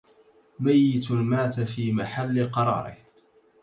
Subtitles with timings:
[0.59, 2.97] ميت مات في محل قراره